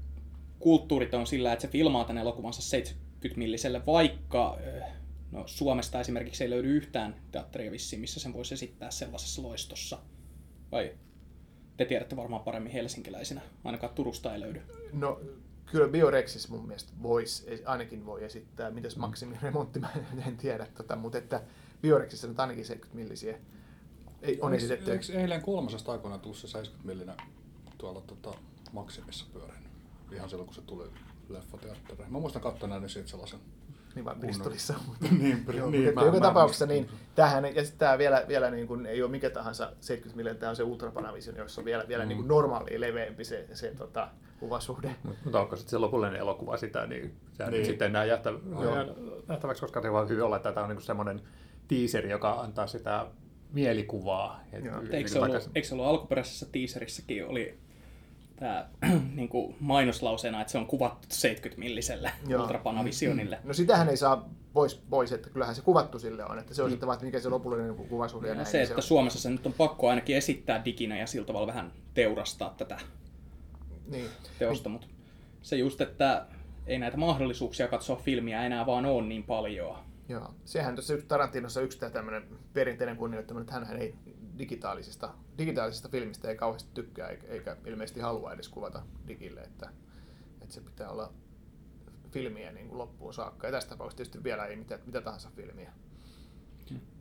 kulttuuriton 0.58 1.26
sillä, 1.26 1.52
että 1.52 1.62
se 1.62 1.68
filmaa 1.68 2.04
tämän 2.04 2.22
elokuvansa 2.22 2.76
70-milliselle, 2.78 3.86
vaikka 3.86 4.58
eh, 4.60 4.82
no, 5.32 5.42
Suomesta 5.46 6.00
esimerkiksi 6.00 6.44
ei 6.44 6.50
löydy 6.50 6.68
yhtään 6.68 7.16
teatteria 7.32 7.70
vissiin, 7.70 8.00
missä 8.00 8.20
sen 8.20 8.32
voisi 8.32 8.54
esittää 8.54 8.90
sellaisessa 8.90 9.42
loistossa. 9.42 9.98
Vai 10.72 10.92
te 11.76 11.84
tiedätte 11.84 12.16
varmaan 12.16 12.42
paremmin 12.42 12.72
helsinkiläisinä, 12.72 13.40
ainakaan 13.64 13.94
Turusta 13.94 14.34
ei 14.34 14.40
löydy. 14.40 14.62
no 14.92 15.20
kyllä 15.66 15.88
Biorexis 15.88 16.48
mun 16.48 16.66
mielestä 16.66 16.92
voisi, 17.02 17.62
ainakin 17.64 18.06
voi 18.06 18.24
esittää, 18.24 18.70
mitäs 18.70 18.96
maksimiremontti, 18.96 19.78
mä 19.80 19.90
en 20.26 20.36
tiedä, 20.36 20.66
tota, 20.76 20.96
mutta 20.96 21.18
että 21.18 21.42
Biorexissa 21.82 22.28
nyt 22.28 22.40
ainakin 22.40 22.64
70 22.64 23.02
millisiä 23.02 23.38
ei, 24.22 24.38
on 24.40 24.54
esitetty. 24.54 24.92
Eikö 24.92 25.04
eilen 25.20 25.42
kolmosesta 25.42 25.92
aikoinaan 25.92 26.20
tullut 26.20 26.36
se 26.38 26.48
70 26.48 26.86
millinen 26.86 27.16
tuolla 27.78 28.00
tota, 28.00 28.38
Maksimissa 28.72 29.26
pyörinyt? 29.32 29.68
Ihan 30.12 30.28
silloin, 30.28 30.46
kun 30.46 30.54
se 30.54 30.62
tuli 30.62 30.84
leffateatteriin. 31.28 32.12
Mä 32.12 32.18
muistan 32.18 32.42
katsoneeni 32.42 32.88
siitä 32.88 33.08
sellaisen. 33.08 33.40
Niin 33.94 34.04
Bristolissa. 34.20 34.74
Mutta, 34.86 35.06
niin, 35.20 35.44
joo, 35.56 35.70
niin, 35.70 35.84
mutta 35.84 36.00
mä- 36.00 36.06
joka 36.06 36.18
mä 36.18 36.22
tapauksessa 36.26 36.66
muistan. 36.66 36.90
niin 36.92 37.00
tämähän, 37.14 37.44
ja 37.44 37.62
sitten 37.64 37.78
tämä 37.78 37.98
vielä, 37.98 38.24
vielä 38.28 38.50
niin 38.50 38.66
kuin, 38.66 38.86
ei 38.86 39.02
ole 39.02 39.10
mikä 39.10 39.30
tahansa 39.30 39.72
70 39.80 40.16
millinen, 40.16 40.36
tämä 40.36 40.50
on 40.50 40.56
se 40.56 40.62
Ultrapanavision, 40.62 41.36
jossa 41.36 41.60
on 41.60 41.64
vielä, 41.64 41.84
vielä 41.88 42.04
Mm. 42.04 42.08
niin 42.08 42.16
kuin 42.16 42.28
normaali 42.28 42.80
leveämpi 42.80 43.24
se, 43.24 43.46
se 43.52 43.74
tota, 43.74 44.08
kuvasuhde. 44.40 44.94
Mutta 45.24 45.40
onko 45.40 45.56
sitten 45.56 45.70
se 45.70 45.78
lopullinen 45.78 46.20
elokuva 46.20 46.56
sitä, 46.56 46.86
niin 46.86 47.14
sehän 47.32 47.52
Niin. 47.52 47.58
niin. 47.60 47.66
sitten 47.66 47.86
enää 47.88 48.04
jättä, 48.04 48.30
nähtäväksi, 49.28 49.60
koska 49.60 49.82
se 49.82 49.92
voi 49.92 50.08
hyvin 50.08 50.24
olla, 50.24 50.36
että 50.36 50.52
tämä 50.52 50.64
on 50.64 50.68
niinku 50.68 50.84
semmoinen 50.84 51.20
teaseri, 51.68 52.10
joka 52.10 52.32
antaa 52.32 52.66
sitä 52.66 53.06
mielikuvaa. 53.52 54.40
Et 54.52 54.64
Joo. 54.64 54.76
niinku 54.80 54.96
Eikö 54.96 55.08
se, 55.08 55.20
vaikka- 55.20 55.38
ollut, 55.38 55.50
eikö 55.56 55.68
se 55.68 55.74
ollut 55.74 55.86
alkuperäisessä 55.86 56.46
teaserissäkin 56.52 57.26
oli 57.26 57.58
tämä 58.36 58.68
niin 59.16 59.28
kuin 59.28 59.56
mainoslauseena, 59.60 60.40
että 60.40 60.50
se 60.50 60.58
on 60.58 60.66
kuvattu 60.66 61.08
70-milliselle 61.12 62.10
Joo. 62.28 62.42
Ultrapanavisionille. 62.42 63.38
No 63.44 63.52
sitähän 63.54 63.88
ei 63.88 63.96
saa 63.96 64.28
pois, 64.52 64.74
pois, 64.90 65.12
että 65.12 65.30
kyllähän 65.30 65.54
se 65.54 65.62
kuvattu 65.62 65.98
sille 65.98 66.24
on, 66.24 66.38
että 66.38 66.54
se 66.54 66.62
on 66.62 66.70
sitten 66.70 66.86
vaan, 66.86 66.94
että 66.94 67.06
mikä 67.06 67.20
se 67.20 67.28
lopullinen 67.28 67.74
kuvasuhde 67.74 68.26
ja 68.26 68.30
Ja 68.32 68.36
näin. 68.36 68.46
se, 68.46 68.58
niin 68.58 68.62
että 68.64 68.74
on- 68.76 68.82
Suomessa 68.82 69.20
se 69.20 69.30
nyt 69.30 69.46
on 69.46 69.52
pakko 69.52 69.88
ainakin 69.88 70.16
esittää 70.16 70.64
diginä 70.64 70.98
ja 70.98 71.06
sillä 71.06 71.26
tavalla 71.26 71.46
vähän 71.46 71.72
teurastaa 71.94 72.54
tätä 72.58 72.78
Niin. 73.90 74.06
teosta, 74.38 74.68
mutta 74.68 74.86
se 75.42 75.56
just, 75.56 75.80
että 75.80 76.26
ei 76.66 76.78
näitä 76.78 76.96
mahdollisuuksia 76.96 77.68
katsoa 77.68 77.96
filmiä 77.96 78.42
enää 78.46 78.66
vaan 78.66 78.86
ole 78.86 79.02
niin 79.06 79.22
paljon. 79.22 79.78
Joo. 80.10 80.34
Sehän 80.44 80.74
tuossa 80.74 80.94
yksi 80.94 81.06
Tarantinossa 81.06 81.60
yksi 81.60 81.78
tämmöinen 81.78 82.38
perinteinen 82.52 82.96
kunnioittaminen, 82.96 83.42
että 83.42 83.66
hän 83.66 83.80
ei 83.80 83.94
digitaalisesta, 84.38 85.14
digitaalisesta 85.38 85.88
filmistä 85.88 86.28
ei 86.28 86.36
kauheasti 86.36 86.70
tykkää 86.74 87.08
eikä, 87.08 87.26
eikä 87.26 87.56
ilmeisesti 87.66 88.00
halua 88.00 88.32
edes 88.32 88.48
kuvata 88.48 88.82
digille, 89.08 89.40
että, 89.40 89.70
että 90.42 90.54
se 90.54 90.60
pitää 90.60 90.90
olla 90.90 91.12
filmiä 92.10 92.52
niin 92.52 92.68
kuin 92.68 92.78
loppuun 92.78 93.14
saakka. 93.14 93.46
Ja 93.46 93.52
tässä 93.52 93.68
tapauksessa 93.68 93.96
tietysti 93.96 94.24
vielä 94.24 94.46
ei 94.46 94.56
mitä, 94.56 94.78
mitä 94.86 95.00
tahansa 95.00 95.30
filmiä. 95.36 95.72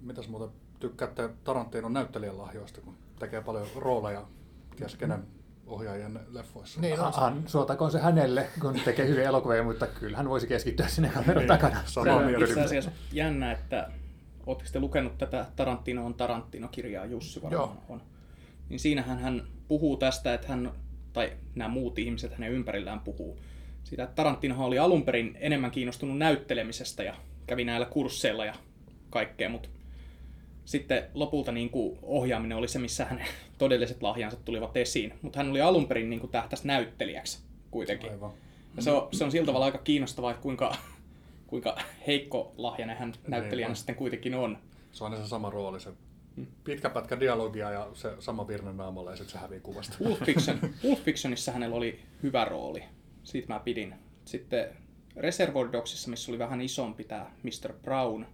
Mitäs 0.02 0.30
muuten 0.30 0.50
tykkäätte 0.80 1.30
Tarantinon 1.44 1.94
näyttelijän 1.94 2.38
lahjoista, 2.38 2.82
kun 2.82 2.98
tekee 3.20 3.42
paljon 3.42 3.68
rooleja 3.76 4.28
ties 4.76 4.96
kenen 4.96 5.28
ohjaajien 5.70 6.20
leffoissa? 6.32 6.82
Niin, 6.82 7.00
on 7.00 7.14
se. 7.14 7.20
Han, 7.20 7.44
suotakoon 7.48 7.92
se 7.92 8.00
hänelle, 8.00 8.48
kun 8.62 8.80
tekee 8.86 9.08
hyviä 9.08 9.24
elokuvia, 9.30 9.64
mutta 9.64 9.88
kyllä 9.88 10.18
hän 10.18 10.30
voisi 10.30 10.48
keskittyä 10.48 10.88
sinne 10.88 11.10
kameran 11.10 11.48
takana. 11.48 11.80
samaa 11.86 12.20
Se- 12.20 12.26
mieltä. 12.26 12.46
Itse 12.46 12.62
asiassa 12.62 12.92
jännä, 13.12 13.52
että 13.52 13.90
Oletteko 14.46 14.70
te 14.74 14.80
lukenut 14.80 15.18
tätä 15.18 15.46
Tarantino 15.56 16.06
on 16.06 16.14
Tarantino-kirjaa? 16.14 17.06
Jussi 17.06 17.42
varmaan 17.42 17.62
Joo. 17.62 17.78
on. 17.90 18.02
Niin 18.70 18.80
siinähän 18.80 19.20
hän 19.20 19.44
puhuu 19.68 19.98
tästä, 19.98 20.34
että 20.34 20.48
hän, 20.48 20.72
tai 21.14 21.32
nämä 21.56 21.68
muut 21.68 22.00
ihmiset 22.00 22.32
hänen 22.32 22.52
ympärillään 22.52 23.00
puhuu, 23.00 23.40
siitä, 23.84 24.04
että 24.04 24.16
Tarantinohan 24.16 24.66
oli 24.66 24.80
alun 24.80 25.04
perin 25.04 25.38
enemmän 25.40 25.72
kiinnostunut 25.72 26.18
näyttelemisestä 26.18 27.04
ja 27.04 27.16
kävi 27.48 27.64
näillä 27.64 27.86
kursseilla 27.86 28.46
ja 28.46 28.54
kaikkea, 29.10 29.50
mutta 29.50 29.70
sitten 30.70 31.04
lopulta 31.14 31.52
niin 31.52 31.70
kuin 31.70 32.00
ohjaaminen 32.04 32.58
oli 32.58 32.68
se, 32.68 32.80
missä 32.80 33.06
hänen 33.06 33.26
todelliset 33.58 34.02
lahjansa 34.04 34.38
tulivat 34.46 34.78
esiin. 34.78 35.14
Mutta 35.22 35.40
hän 35.40 35.50
oli 35.50 35.62
alun 35.62 35.88
perin 35.88 36.10
niin 36.10 36.20
kuin 36.20 36.32
tähtäisi 36.32 36.68
näyttelijäksi 36.68 37.40
kuitenkin. 37.72 38.12
Aivan. 38.12 38.32
Ja 38.76 38.82
se 38.84 38.92
on, 38.92 39.08
se 39.12 39.24
on 39.24 39.32
sillä 39.32 39.46
tavalla 39.46 39.66
aika 39.66 39.78
kiinnostavaa, 39.78 40.32
että 40.32 40.44
kuinka, 40.44 40.76
kuinka 41.48 41.78
heikko 42.08 42.54
lahjainen 42.58 42.98
hän 42.98 43.14
näyttelijänä 43.28 43.68
Niinpä. 43.70 43.78
sitten 43.78 43.96
kuitenkin 43.96 44.36
on. 44.36 44.58
Se 44.92 45.04
on 45.04 45.12
aina 45.12 45.24
se 45.26 45.30
sama 45.30 45.50
rooli, 45.50 45.80
se 45.80 45.90
Hmm. 46.36 46.48
pitkä 46.64 46.90
pätkä 46.90 47.20
dialogia 47.20 47.72
ja 47.72 47.88
se 47.94 48.12
sama 48.20 48.48
virne 48.48 48.74
naamalla 48.74 49.10
ja 49.12 49.18
sitten 49.18 49.32
se 49.34 49.38
hävii 49.40 49.60
kuvasta. 49.60 49.98
Wolf, 50.04 50.20
Fiction, 50.24 50.60
Wolf 50.86 51.00
Fictionissa 51.04 51.52
hänellä 51.52 51.76
oli 51.76 52.00
hyvä 52.24 52.46
rooli. 52.46 52.84
Siitä 53.24 53.54
mä 53.54 53.60
pidin. 53.60 53.96
Sitten 54.26 54.68
Reservoir 55.16 55.72
Dogsissa, 55.72 56.10
missä 56.10 56.32
oli 56.32 56.40
vähän 56.40 56.62
isompi 56.62 57.04
tämä 57.04 57.32
Mr. 57.44 57.74
Brown, 57.82 58.26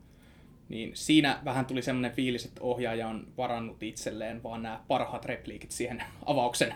niin 0.70 0.92
siinä 0.94 1.42
vähän 1.46 1.66
tuli 1.66 1.82
semmoinen 1.82 2.12
fiilis, 2.12 2.46
että 2.46 2.62
ohjaaja 2.64 3.08
on 3.08 3.28
varannut 3.38 3.84
itselleen 3.84 4.44
vaan 4.44 4.64
nämä 4.64 4.84
parhaat 4.88 5.26
repliikit 5.26 5.72
siihen 5.72 6.04
avauksen, 6.26 6.76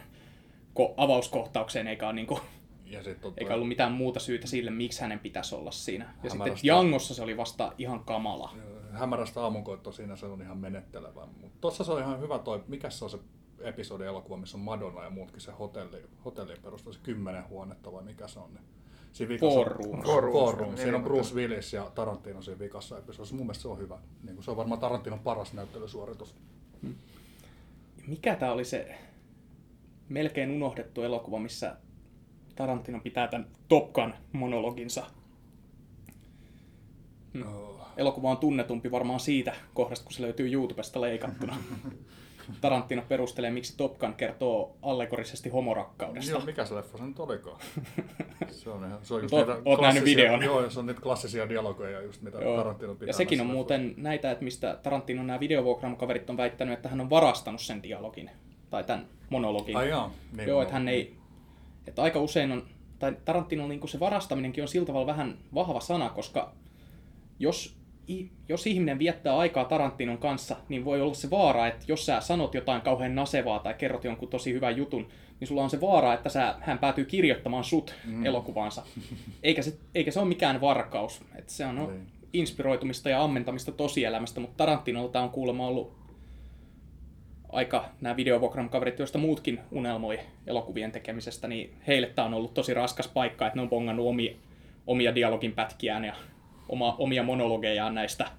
ko, 0.74 0.94
avauskohtaukseen, 0.98 1.88
eikä, 1.88 2.06
ole 2.06 2.14
niinku, 2.14 2.40
Ja 2.86 3.04
sit 3.04 3.26
on 3.26 3.34
eikä 3.38 3.54
ollut 3.54 3.68
mitään 3.68 3.92
muuta 3.92 4.20
syytä 4.20 4.48
sille, 4.48 4.72
miksi 4.72 5.02
hänen 5.02 5.20
pitäisi 5.20 5.56
olla 5.56 5.72
siinä. 5.72 6.14
Ja 6.24 6.30
sitten. 6.30 6.54
Jangossa 6.64 7.14
se 7.14 7.22
oli 7.22 7.38
vasta 7.38 7.74
ihan 7.78 8.04
kamala. 8.04 8.56
hämärästä 8.92 9.42
aamunkoitto 9.42 9.92
siinä 9.92 10.16
se 10.16 10.26
on 10.26 10.42
ihan 10.42 10.58
menettelevä. 10.58 11.28
Mutta 11.42 11.58
tossa 11.62 11.84
se 11.84 11.92
on 11.92 12.00
ihan 12.00 12.20
hyvä 12.20 12.40
toi, 12.40 12.64
mikä 12.68 12.90
se 12.90 13.06
on 13.06 13.12
se 13.12 13.20
episodi 13.60 14.06
elokuva, 14.06 14.38
missä 14.38 14.58
on 14.58 14.64
Madonna 14.64 15.04
ja 15.04 15.10
muutkin 15.10 15.42
se 15.42 15.52
hotelli, 15.52 16.04
hotelliin 16.26 16.62
perustuu 16.62 16.94
se 16.94 17.00
kymmenen 17.04 17.50
huonetta 17.50 17.92
vai 17.92 18.04
mikä 18.04 18.28
se 18.28 18.40
on. 18.40 18.54
Niin. 18.54 18.64
Siinä 19.12 19.30
vikassa- 19.30 19.54
Four 19.56 19.68
Rooms. 19.68 20.06
Four 20.06 20.24
Rooms, 20.24 20.34
Four 20.40 20.56
Rooms. 20.58 20.70
niin, 20.76 20.78
Siinä 20.84 20.98
on 20.98 21.04
niin, 21.04 21.12
Bruce 21.12 21.36
Willis 21.36 21.74
ja 21.74 21.92
Tarantino 21.96 22.42
siinä 22.42 22.60
vikassa 22.60 22.98
episodissa. 22.98 23.36
Mun 23.36 23.46
mielestä 23.46 23.62
se 23.62 23.68
on 23.68 23.78
hyvä. 23.80 24.00
Niin 24.24 24.36
kuin 24.36 24.44
se 24.44 24.52
on 24.52 24.58
varmaan 24.58 24.80
Tarantinon 24.82 25.20
paras 25.20 25.54
näyttelysuoritus. 25.54 26.36
Mikä 28.08 28.36
tämä 28.36 28.52
oli 28.52 28.66
se 28.66 28.96
melkein 30.10 30.52
unohdettu 30.52 31.02
elokuva, 31.02 31.40
missä 31.40 31.76
Tarantino 32.56 33.00
pitää 33.00 33.28
tämän 33.28 33.48
Top 33.68 33.94
Gun 33.94 34.14
monologinsa. 34.34 35.06
Oh. 37.46 37.88
Elokuva 37.98 38.32
on 38.32 38.38
tunnetumpi 38.38 38.92
varmaan 38.92 39.20
siitä 39.20 39.56
kohdasta, 39.74 40.04
kun 40.06 40.14
se 40.14 40.22
löytyy 40.22 40.52
YouTubesta 40.54 41.02
leikattuna. 41.02 41.58
Tarantino 42.62 43.02
perustelee, 43.08 43.52
miksi 43.52 43.78
Top 43.78 43.98
Gun 43.98 44.14
kertoo 44.14 44.78
allegorisesti 44.82 45.50
homorakkaudesta. 45.50 46.32
Joo, 46.32 46.42
mikä 46.42 46.66
se 46.66 46.76
leffa 46.76 46.98
se 46.98 47.04
nyt 47.04 47.20
olikaan? 47.20 47.60
Se 48.52 48.70
on, 48.70 48.86
ihan, 48.86 49.00
se 49.02 49.14
on 49.14 49.22
just 49.22 49.34
Oot- 49.34 49.38
niitä 49.38 49.62
oot 49.66 49.82
nähnyt 49.82 50.04
videon. 50.04 50.44
Joo, 50.44 50.70
se 50.70 50.80
on 50.80 50.86
niitä 50.86 51.02
klassisia 51.02 51.50
dialogeja 51.50 52.02
just 52.02 52.22
mitä 52.22 52.38
Joo. 52.38 52.58
Tarantino 52.58 52.94
pitää. 52.94 53.08
Ja 53.08 53.14
sekin 53.14 53.42
on 53.42 53.48
näissä 53.48 53.54
muuten 53.54 53.94
näitä, 53.98 54.32
että 54.32 54.44
mistä 54.44 54.80
Tarantinon 54.84 55.28
nämä 55.28 55.40
videovuokraamokaverit 55.40 56.30
on 56.30 56.38
väittänyt, 56.38 56.74
että 56.74 56.90
hän 56.90 57.02
on 57.02 57.10
varastanut 57.10 57.62
sen 57.62 57.84
dialogin, 57.84 58.32
tai 58.70 58.84
tämän 58.84 59.08
monologin. 59.30 59.78
Ai 59.78 59.90
jaa, 59.90 60.12
niin 60.38 60.48
Joo, 60.48 60.62
että 60.62 60.74
hän 60.74 60.88
ei, 60.88 61.16
että 61.88 62.02
aika 62.04 62.20
usein 62.20 62.52
on, 62.52 62.68
tai 63.00 63.18
Tarantinon 63.26 63.70
niin 63.70 63.90
se 63.90 64.00
varastaminenkin 64.00 64.64
on 64.64 64.68
sillä 64.68 64.86
tavalla 64.86 65.08
vähän 65.08 65.38
vahva 65.54 65.80
sana, 65.80 66.10
koska 66.10 66.54
jos, 67.40 67.79
jos 68.50 68.68
ihminen 68.68 69.00
viettää 69.00 69.38
aikaa 69.38 69.66
Tarantinon 69.66 70.18
kanssa, 70.18 70.56
niin 70.70 70.86
voi 70.86 71.02
olla 71.02 71.14
se 71.14 71.30
vaara, 71.30 71.68
että 71.68 71.86
jos 71.88 72.06
sä 72.06 72.22
sanot 72.22 72.54
jotain 72.54 72.82
kauhean 72.82 73.16
nasevaa 73.16 73.60
tai 73.60 73.74
kerrot 73.74 74.04
jonkun 74.04 74.28
tosi 74.28 74.54
hyvän 74.54 74.78
jutun, 74.78 75.08
niin 75.40 75.48
sulla 75.48 75.64
on 75.64 75.70
se 75.70 75.82
vaara, 75.82 76.14
että 76.14 76.30
sä, 76.30 76.56
hän 76.60 76.80
päätyy 76.80 77.06
kirjoittamaan 77.06 77.64
sut 77.64 77.96
mm. 78.06 78.26
elokuvaansa. 78.26 78.84
Eikä 79.44 79.62
se, 79.62 79.78
eikä 79.96 80.12
se 80.12 80.20
ole 80.20 80.28
mikään 80.28 80.62
varkaus. 80.62 81.22
Että 81.36 81.52
se 81.52 81.66
on 81.66 81.76
no, 81.76 81.92
inspiroitumista 82.34 83.10
ja 83.10 83.24
ammentamista 83.24 83.72
tosielämästä, 83.72 84.40
mutta 84.40 84.58
Tarantinolta 84.58 85.22
on 85.22 85.30
kuulemma 85.30 85.68
ollut 85.68 86.00
aika 87.50 87.86
nämä 88.02 88.16
videovogram-kaverit, 88.16 89.00
joista 89.00 89.18
muutkin 89.18 89.60
unelmoi 89.72 90.20
elokuvien 90.48 90.92
tekemisestä, 90.92 91.48
niin 91.48 91.74
heille 91.88 92.08
tämä 92.08 92.26
on 92.26 92.34
ollut 92.34 92.54
tosi 92.54 92.74
raskas 92.74 93.08
paikka, 93.08 93.48
että 93.48 93.58
ne 93.58 93.62
on 93.62 93.70
bongannut 93.70 94.08
omia, 94.08 94.36
omia 94.88 95.16
dialogin 95.16 95.52
pätkiään 95.52 96.06
ja 96.06 96.16
oma, 96.70 96.96
omia 96.98 97.24
monologejaan 97.24 97.96
näistä 97.96 98.32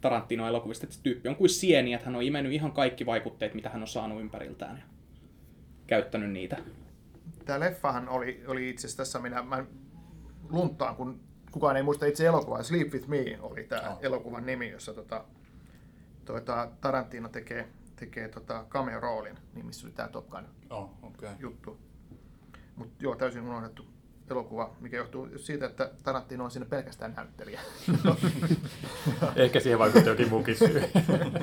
Tarantino-elokuvista. 0.00 0.86
Että 0.86 0.96
se 0.96 1.02
tyyppi 1.02 1.28
on 1.28 1.36
kuin 1.36 1.50
sieni, 1.50 1.92
että 1.92 2.06
hän 2.06 2.16
on 2.16 2.22
imennyt 2.22 2.52
ihan 2.52 2.72
kaikki 2.72 3.06
vaikutteet, 3.06 3.54
mitä 3.54 3.68
hän 3.68 3.82
on 3.82 3.88
saanut 3.88 4.20
ympäriltään 4.20 4.76
ja 4.76 4.82
käyttänyt 5.86 6.30
niitä. 6.30 6.56
Tämä 7.44 7.60
leffahan 7.60 8.08
oli, 8.08 8.44
oli 8.46 8.68
itse 8.68 8.86
asiassa 8.86 8.96
tässä, 8.96 9.18
minä 9.18 9.42
mä 9.42 9.64
lunttaan, 10.50 10.96
kun 10.96 11.20
kukaan 11.50 11.76
ei 11.76 11.82
muista 11.82 12.06
itse 12.06 12.26
elokuvaa. 12.26 12.62
Sleep 12.62 12.92
With 12.92 13.08
Me 13.08 13.38
oli 13.40 13.64
tämä 13.64 13.82
Joo. 13.82 13.98
elokuvan 14.02 14.46
nimi, 14.46 14.70
jossa 14.70 14.94
tota, 14.94 15.24
tuota, 16.24 16.68
Tarantino 16.80 17.28
tekee, 17.28 17.68
tekee 17.96 18.28
tota 18.28 18.64
cameo-roolin, 18.68 19.38
niin 19.54 19.66
missä 19.66 19.86
oli 19.86 19.94
tämä 19.94 20.08
Top 20.08 20.28
Gun 20.28 20.44
Joo, 20.70 20.98
okei. 21.02 21.28
Okay. 21.28 21.40
juttu. 21.40 21.78
Mutta 22.76 22.94
joo, 23.00 23.16
täysin 23.16 23.42
unohdettu 23.42 23.86
elokuva, 24.30 24.76
mikä 24.80 24.96
johtuu 24.96 25.28
siitä, 25.36 25.66
että 25.66 25.90
Tarantino 26.02 26.44
on 26.44 26.50
siinä 26.50 26.66
pelkästään 26.66 27.14
näyttelijä. 27.16 27.60
Ehkä 29.36 29.60
siihen 29.60 29.78
vaikutti 29.78 30.08
jokin 30.08 30.28
muukin 30.28 30.56
syy. 30.56 30.82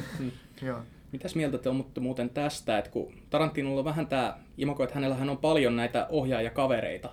joo. 0.62 0.80
Mitäs 1.12 1.36
mieltä 1.36 1.58
te 1.58 1.70
olette 1.70 2.00
muuten 2.00 2.30
tästä, 2.30 2.78
että 2.78 2.92
kun 2.92 3.14
Tarantinolla 3.30 3.80
on 3.80 3.86
vähän 3.86 4.08
tämä 4.08 4.38
imako, 4.58 4.84
että 4.84 4.96
hänellähän 4.96 5.30
on 5.30 5.38
paljon 5.38 5.76
näitä 5.76 6.08
ohjaajakavereita, 6.10 7.10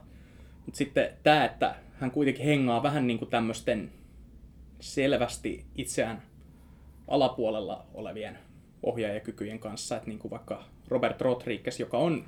mutta 0.67 0.79
sitten 0.79 1.11
tämä, 1.23 1.45
että 1.45 1.75
hän 2.01 2.11
kuitenkin 2.11 2.45
hengaa 2.45 2.83
vähän 2.83 3.07
niin 3.07 3.19
kuin 3.19 3.31
tämmöisten 3.31 3.93
selvästi 4.81 5.65
itseään 5.75 6.23
alapuolella 7.09 7.87
olevien 7.95 8.39
ohjaajakykyjen 8.83 9.59
kanssa, 9.59 9.97
että 9.97 10.09
niin 10.09 10.19
kuin 10.19 10.31
vaikka 10.31 10.65
Robert 10.89 11.21
Rodriguez, 11.21 11.81
joka 11.81 11.99
on, 11.99 12.25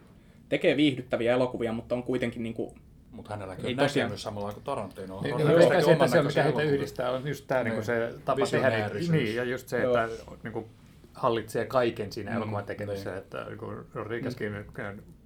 tekee 0.48 0.76
viihdyttäviä 0.76 1.32
elokuvia, 1.32 1.72
mutta 1.72 1.94
on 1.94 2.02
kuitenkin 2.02 2.42
niin 2.42 2.54
kuin, 2.54 2.80
Mutta 3.10 3.30
hänelläkin 3.30 3.66
Ei 3.66 3.72
on 3.72 3.78
tosiaan. 3.78 4.04
näkemys 4.06 4.22
samalla 4.22 4.52
kuin 4.52 4.64
Tarantino. 4.64 5.20
Niin, 5.20 5.34
On 5.34 5.40
niin, 5.40 5.50
ehkä 5.60 5.80
se, 5.80 5.92
että 5.92 6.08
se 6.08 6.18
on, 6.18 6.26
mikä 6.26 6.42
heitä 6.42 6.62
yhdistää, 6.62 7.10
on 7.10 7.28
just 7.28 7.44
tämä 7.46 7.62
Niin. 7.64 7.74
niin. 7.74 7.84
se 7.84 8.12
tapa 8.24 8.46
tehdä. 8.46 8.90
Niin, 9.10 9.34
ja 9.36 9.44
just 9.44 9.68
se, 9.68 9.82
että 9.82 10.08
niin 10.42 10.52
kuin, 10.52 10.66
hallitsee 11.14 11.64
kaiken 11.66 12.12
siinä 12.12 12.30
Mm, 12.30 12.36
elokuvan 12.36 12.64
tekemisessä, 12.64 13.10
niin. 13.10 13.18
että 13.18 13.44
niin 13.44 13.58
kuin 13.58 13.78
Rodriguezkin 13.94 14.52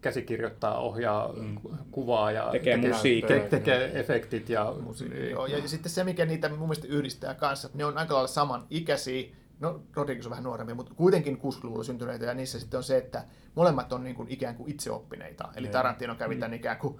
käsikirjoittaa, 0.00 0.78
ohjaa 0.78 1.34
ku- 1.62 1.74
kuvaa 1.90 2.32
ja 2.32 2.48
Tekee 2.52 2.76
musiikkia. 2.76 3.40
te- 3.40 3.46
tekee 3.50 4.00
efektit 4.00 4.48
ja 4.48 4.74
Musiikki, 4.80 5.30
joo. 5.30 5.46
Ja 5.46 5.68
sitten 5.68 5.92
se, 5.92 6.04
mikä 6.04 6.24
niitä 6.26 6.48
mun 6.48 6.58
mielestä 6.58 6.86
yhdistää 6.88 7.34
kanssa, 7.34 7.66
että 7.66 7.78
ne 7.78 7.84
on 7.84 7.98
aika 7.98 8.14
lailla 8.14 8.28
saman 8.28 8.66
ikäisiä, 8.70 9.28
no 9.60 9.80
Rodriguez 9.94 10.26
on 10.26 10.30
vähän 10.30 10.44
nuorempi, 10.44 10.74
mutta 10.74 10.94
kuitenkin 10.94 11.36
60-luvulla 11.36 11.84
syntyneitä, 11.84 12.24
ja 12.24 12.34
niissä 12.34 12.60
sitten 12.60 12.78
on 12.78 12.84
se, 12.84 12.96
että 12.96 13.24
molemmat 13.54 13.92
on 13.92 14.04
niin 14.04 14.16
kuin 14.16 14.28
ikään 14.30 14.54
kuin 14.54 14.70
itseoppineita. 14.70 15.48
Eli 15.56 15.66
Niin. 15.66 15.72
Tarantino 15.72 16.14
kävi 16.14 16.36
tämän 16.36 16.54
ikään 16.54 16.76
kuin 16.76 16.96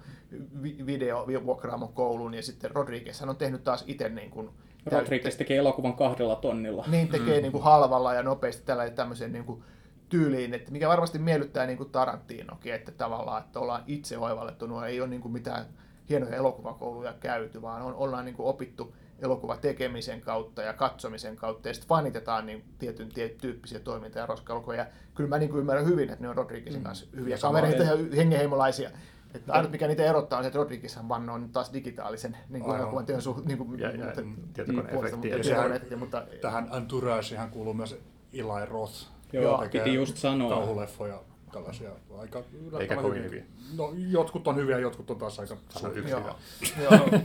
vi- 0.63 0.85
video 0.85 1.27
vuokraamon 1.45 1.93
koulun, 1.93 2.33
ja 2.33 2.43
sitten 2.43 2.71
Rodriguez 2.71 3.19
hän 3.19 3.29
on 3.29 3.35
tehnyt 3.35 3.63
taas 3.63 3.83
itse 3.87 4.09
niin 4.09 4.31
kuin 4.31 4.49
Rodriguez 4.85 5.35
tekee 5.35 5.57
elokuvan 5.57 5.93
kahdella 5.93 6.35
tonnilla. 6.35 6.85
niin 6.87 7.07
tekee 7.07 7.37
mm. 7.37 7.41
niin 7.41 7.51
kuin 7.51 7.63
halvalla 7.63 8.13
ja 8.13 8.23
nopeasti 8.23 8.63
tällä 8.65 8.89
tämmöiseen 8.89 9.31
niin 9.31 9.45
kuin 9.45 9.63
tyyliin, 10.09 10.53
että 10.53 10.71
mikä 10.71 10.89
varmasti 10.89 11.19
miellyttää 11.19 11.65
niin 11.65 11.77
kuin 11.77 11.89
Tarantinokin, 11.89 12.73
että 12.73 12.91
tavallaan, 12.91 13.43
että 13.43 13.59
ollaan 13.59 13.83
itse 13.87 14.17
oivallettu, 14.17 14.67
nuo 14.67 14.85
ei 14.85 15.01
ole 15.01 15.09
niin 15.09 15.21
kuin 15.21 15.31
mitään 15.31 15.65
hienoja 16.09 16.35
elokuvakouluja 16.35 17.13
käyty, 17.19 17.61
vaan 17.61 17.81
on, 17.81 17.95
ollaan 17.95 18.25
niin 18.25 18.35
kuin 18.35 18.47
opittu 18.47 18.95
elokuva 19.21 19.57
tekemisen 19.57 20.21
kautta 20.21 20.61
ja 20.61 20.73
katsomisen 20.73 21.35
kautta, 21.35 21.67
ja 21.67 21.73
sitten 21.73 21.89
fanitetaan 21.89 22.45
niin 22.45 22.63
tietyn 22.79 23.09
tie- 23.09 23.29
tyyppisiä 23.29 23.79
toiminta- 23.79 24.19
ja 24.19 24.25
roskaelokuvia. 24.25 24.79
Ja 24.79 24.85
kyllä 25.15 25.29
mä 25.29 25.37
niin 25.37 25.49
kuin 25.49 25.59
ymmärrän 25.59 25.85
hyvin, 25.85 26.09
että 26.09 26.23
ne 26.23 26.29
on 26.29 26.35
Rodriguezin 26.35 26.83
kanssa 26.83 27.05
hyviä 27.15 27.33
Ja 27.33 27.37
sama- 27.37 27.59
kavereita 27.61 27.83
ja 27.83 27.97
hengenheimolaisia. 28.15 28.89
Että 29.33 29.53
ainut 29.53 29.71
mikä 29.71 29.87
niitä 29.87 30.03
erottaa 30.03 30.37
on 30.39 30.43
se, 30.43 30.47
että 30.47 30.57
Rodriguezhan 30.59 31.09
vannoo 31.09 31.37
nyt 31.37 31.51
taas 31.51 31.73
digitaalisen 31.73 32.37
niin 32.49 32.63
kuin 32.63 32.77
elokuvan 32.79 33.05
teon 33.05 33.21
suhteen. 33.21 33.47
Niin 33.47 33.57
kuin, 33.57 33.79
Ja- 33.79 33.89
ja 33.91 34.05
mutta- 34.05 34.21
tietokoneefektiä. 34.53 35.11
mutta- 35.11 35.27
Ja 35.27 35.37
mutta- 35.37 35.43
sehän- 35.43 35.71
tietokoneefektiä, 35.71 35.97
mutta 35.97 36.23
Tähän 36.41 36.69
Entourageen 36.77 37.49
kuuluu 37.51 37.73
myös 37.73 37.99
Eli 38.33 38.65
Roth. 38.65 38.93
Joo, 39.33 39.43
joka 39.43 39.63
tekee 39.63 39.83
piti 39.83 39.95
just 39.95 40.17
sanoa. 40.17 40.49
Kauhuleffoja, 40.49 41.19
tällaisia 41.51 41.89
aika 42.19 42.43
yllättävän 42.67 43.03
kovin 43.03 43.23
hyviä. 43.23 43.43
No, 43.77 43.93
jotkut 44.09 44.47
on 44.47 44.55
hyviä, 44.55 44.79
jotkut 44.79 45.11
on 45.11 45.17
taas 45.17 45.39
aika. 45.39 45.57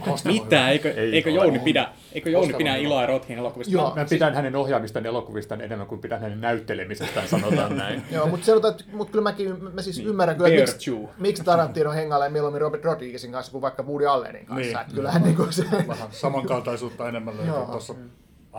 Hostel 0.06 0.32
on 0.32 0.42
Mitä? 0.44 0.68
Eikö, 0.70 0.90
Ei 0.90 1.14
eikö. 1.14 1.30
Jouni 1.30 1.58
pidä, 1.58 1.88
eikö 2.12 2.30
Jouni 2.30 2.52
pidä. 2.54 2.76
Iloa 2.76 3.06
Rothin 3.06 3.38
elokuvista? 3.38 3.72
Joo. 3.74 3.94
Mä 3.96 4.04
pidän 4.10 4.34
hänen 4.34 4.56
ohjaamistaan 4.56 5.06
elokuvista 5.06 5.54
enemmän 5.54 5.86
kuin 5.86 6.00
pidän 6.00 6.20
hänen 6.20 6.40
näyttelemisestään, 6.40 7.28
sanotaan 7.28 7.76
näin. 7.82 8.02
Joo, 8.10 8.26
mutta 8.26 8.46
sanotaan, 8.46 8.72
että 8.74 8.84
mutta 8.92 9.12
kyllä 9.12 9.22
mäkin 9.22 9.74
mä 9.74 9.82
siis 9.82 9.96
Niin. 9.98 10.08
ymmärrän 10.08 10.36
kyllä, 10.36 10.50
miksi, 10.50 10.90
miksi 11.18 11.44
Tarantino 11.44 11.92
hengailee 11.92 12.28
mieluummin 12.28 12.60
Robert 12.60 12.84
Rodriguezin 12.84 13.32
kanssa 13.32 13.52
kuin 13.52 13.62
vaikka 13.62 13.82
Woody 13.82 14.06
Allenin 14.06 14.46
kanssa. 14.46 14.66
Niin. 14.66 14.78
Että 14.80 14.94
kyllähän 14.94 15.22
niin 15.22 15.36
kuin 15.36 15.52
se... 15.52 15.64
Vähän 15.88 16.08
samankaltaisuutta 16.10 17.08
enemmän 17.08 17.36
löytyy 17.36 17.54
Joo. 17.54 17.66
tuossa 17.66 17.94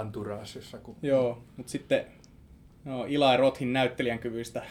Entourageissa. 0.02 0.78
Kuin... 0.78 0.98
Joo, 1.02 1.44
mutta 1.58 1.72
sitten 1.72 2.06
no, 2.86 3.06
Eli 3.06 3.38
Rothin 3.38 3.74
näyttelijän 3.74 4.20
kyvyistä 4.20 4.64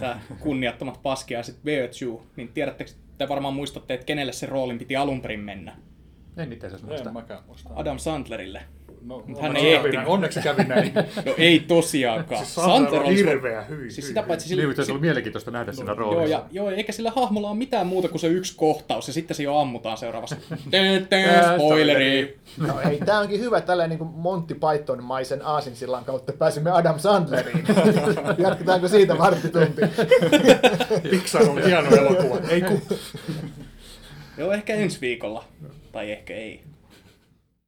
tämä 0.00 0.20
kunniattomat 0.40 1.02
paskia 1.02 1.38
ja 1.38 1.42
sitten 1.42 1.64
Bear 1.64 1.88
Chew, 1.88 2.14
niin 2.36 2.48
tiedättekö, 2.48 2.90
te 3.18 3.28
varmaan 3.28 3.54
muistatte, 3.54 3.94
että 3.94 4.06
kenelle 4.06 4.32
se 4.32 4.46
roolin 4.46 4.78
piti 4.78 4.96
alun 4.96 5.20
perin 5.20 5.40
mennä? 5.40 5.76
En 6.36 6.52
itse 6.52 6.66
asiassa 6.66 6.86
En 6.86 6.90
muista. 6.90 7.12
mäkään 7.12 7.42
muista. 7.46 7.70
Adam 7.74 7.98
Sandlerille. 7.98 8.62
No, 9.04 9.22
Hän 9.26 9.36
onneksi, 9.48 9.66
ei 9.66 9.74
ehtinyt. 9.74 9.94
näin, 9.96 10.08
onneksi 10.08 10.40
kävi 10.40 10.64
näin. 10.64 10.92
No 11.26 11.34
ei 11.38 11.60
tosiaankaan. 11.60 12.44
Siis 12.44 12.54
Sandler 12.54 13.02
on 13.02 13.12
hirveä, 13.12 13.62
hyi, 13.62 13.90
Siis 13.90 13.96
hyi, 14.04 14.08
sitä 14.08 14.22
paitsi 14.22 14.48
Niin, 14.48 14.56
sillä, 14.56 14.66
mutta 14.68 14.84
se 14.84 14.92
on 14.92 15.00
mielenkiintoista 15.00 15.50
nähdä 15.50 15.72
siinä 15.72 15.90
Joo, 15.90 15.98
roolissa. 15.98 16.30
ja, 16.36 16.42
joo, 16.52 16.70
eikä 16.70 16.92
sillä 16.92 17.12
hahmolla 17.16 17.50
ole 17.50 17.58
mitään 17.58 17.86
muuta 17.86 18.08
kuin 18.08 18.20
se 18.20 18.26
yksi 18.26 18.54
kohtaus, 18.56 19.06
ja 19.06 19.12
sitten 19.14 19.34
se 19.36 19.42
jo 19.42 19.56
ammutaan 19.58 19.96
seuraavassa. 19.98 20.36
Spoileri! 21.56 22.38
No 22.58 22.80
ei, 22.90 22.98
tämä 22.98 23.18
onkin 23.20 23.40
hyvä 23.40 23.60
tällä 23.60 23.86
niin 23.86 23.98
Monty 24.02 24.54
Python-maisen 24.54 25.42
aasinsillan 25.44 26.04
kautta 26.04 26.32
pääsimme 26.32 26.70
Adam 26.70 26.98
Sandleriin. 26.98 27.64
Jatketaanko 28.38 28.88
siitä 28.88 29.18
varttitunti? 29.18 29.82
Pixar 31.10 31.42
on 31.42 31.62
hieno 31.64 31.96
elokuva. 31.96 32.36
Ei 32.48 32.62
ku... 32.62 32.80
Joo, 34.38 34.52
ehkä 34.52 34.74
ensi 34.74 35.00
viikolla. 35.00 35.44
Tai 35.92 36.12
ehkä 36.12 36.34
ei. 36.34 36.60